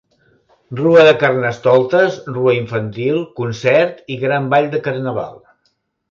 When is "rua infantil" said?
2.37-3.19